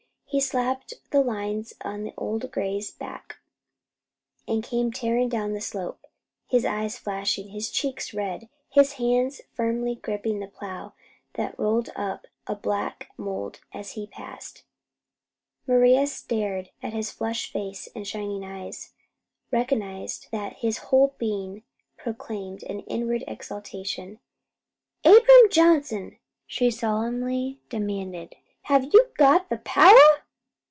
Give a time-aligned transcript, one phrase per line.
[0.25, 3.39] He slapped the lines on the old gray's back
[4.47, 6.07] and came tearing down the slope,
[6.47, 10.93] his eyes flashing, his cheeks red, his hands firmly gripping the plow
[11.33, 14.63] that rolled up a line of black mould as he passed.
[15.67, 18.93] Maria, staring at his flushed face and shining eyes,
[19.51, 21.61] recognized that his whole being
[21.97, 24.17] proclaimed an inward exultation.
[25.03, 29.97] "Abram Johnson," she solemnly demanded, "have you got the power?"